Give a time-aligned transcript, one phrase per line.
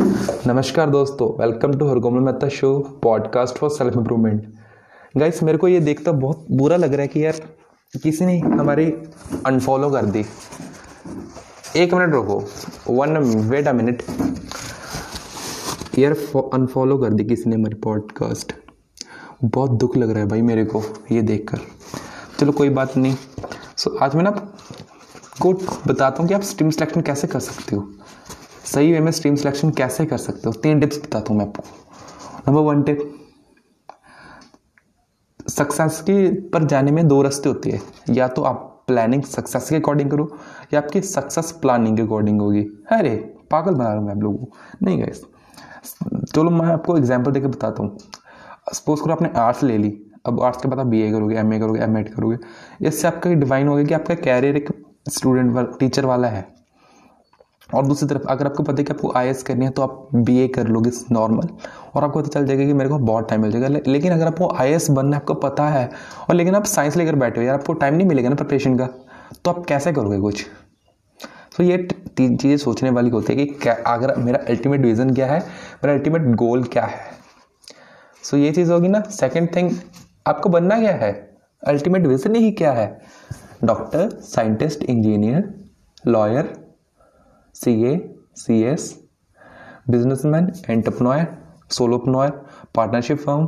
[0.00, 4.54] नमस्कार दोस्तों welcome to Hargomal Mehta show podcast for self improvement
[5.16, 7.40] guys मेरे को ये देखता बहुत बुरा लग रहा है कि यार
[8.02, 8.86] किसी ने हमारी
[9.46, 10.24] अनफॉलो कर दी।
[11.76, 12.44] एक मिनट रुको
[12.90, 13.16] वन
[13.50, 14.02] वेट अ मिनट
[15.98, 16.12] यार
[16.54, 18.52] अनफॉलो कर दी किसी ने हमारी पॉडकास्ट
[19.44, 20.82] बहुत दुख लग रहा है भाई मेरे को
[21.12, 21.58] ये देखकर।
[22.38, 23.16] चलो, कोई बात नहीं।
[23.76, 24.30] सो आज मैं ना
[25.42, 25.52] को
[25.86, 27.88] बताता हूँ कि आप स्ट्रीम सिलेक्शन कैसे कर सकते हो।
[28.70, 30.52] सही वे में स्ट्रीम सिलेक्शन कैसे कर सकते हो?
[30.54, 31.62] तीन टिप्स बताता हूँ मैं आपको।
[32.48, 32.98] नंबर वन टिप
[35.48, 39.76] सक्सेस के पर जाने में दो रास्ते होते हैं। या तो आप प्लानिंग सक्सेस के
[39.76, 40.28] अकॉर्डिंग करो,
[40.74, 43.16] या आपकी सक्सेस प्लानिंग के अकॉर्डिंग होगी। अरे,
[43.50, 45.12] पागल बना रहा हूँ मैं आप लोगों को। नहीं गए
[46.26, 47.98] चलो मैं आपको एग्ज़ाम्पल देकर बताता हूँ।
[48.74, 49.90] सपोज़ करो आपने आर्ट्स ले ली।
[50.26, 52.36] अब आर्ट्स के बाद आप बी ए करोगे एम ए करोगे एम एड करोगे।
[52.82, 54.68] इससे आपका डिवाइन हो गया कि आपका कैरियर एक
[55.08, 56.46] स्टूडेंट वाला टीचर वाला है।
[57.74, 60.46] और दूसरी तरफ़, अगर आपको पता है कि आपको आई करनी है तो आप बीए
[60.48, 61.48] कर लोगे नॉर्मल
[61.94, 64.48] और आपको पता चल जाएगा कि मेरे को बहुत टाइम मिल जाएगा। लेकिन अगर आपको
[64.54, 65.88] आई बनना है, आपको पता है,
[66.28, 68.88] और लेकिन आप साइंस लेकर बैठे हो, यार, आपको टाइम नहीं मिलेगा ना प्रिपरेशन का
[69.44, 70.46] तो आप कैसे करोगे कुछ?
[71.56, 71.76] तो ये
[72.16, 75.38] तीन चीज़ें सोचने वाली होती है कि क्या, अगर मेरा अल्टीमेट विजन क्या है,
[75.84, 76.98] मेरा अल्टीमेट गोल क्या है?
[78.24, 79.70] सो ये चीज़ होगी ना सेकेंड थिंग
[80.26, 81.12] आपको बनना क्या है?
[81.62, 83.00] अल्टीमेट विजन ही क्या है?
[83.64, 85.54] Doctor scientist engineer
[86.06, 86.52] lawyer
[87.54, 89.08] C A C S
[89.90, 91.38] businessman entrepreneur
[91.70, 92.30] solopreneur
[92.74, 93.46] partnership firm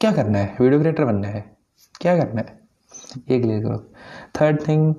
[0.00, 0.56] क्या करना है?
[0.60, 1.56] वीडियो क्रिएटर बनना है।
[2.00, 2.60] क्या करना है?
[3.30, 3.78] ये क्लियर करो।
[4.40, 4.94] थर्ड थिंग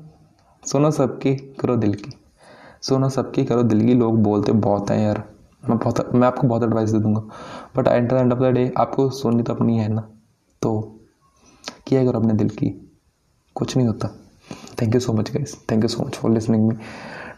[0.66, 2.12] सुनो सबकी, करो दिल की।
[2.82, 5.24] सुनो सबकी, करो दिल की। लोग बोलते बहुत हैं यार।
[5.70, 7.20] मैं बहुत, मैं आपको बहुत एडवाइस दे दूँगा।
[7.78, 10.10] But at the end of the day आपको सुननी तो अपनी है ना।
[10.62, 11.00] तो
[11.88, 13.00] किया करो अपने दिल की।
[13.56, 14.29] कुछ नहीं होता।
[14.78, 15.56] thank you so much guys.
[15.68, 16.86] Thank you so much for listening me.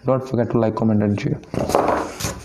[0.05, 2.37] Don't forget to like comment and share.